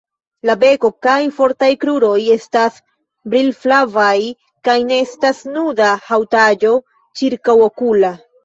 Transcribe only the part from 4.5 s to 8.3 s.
kaj ne estas nuda haŭtaĵo ĉirkaŭokula.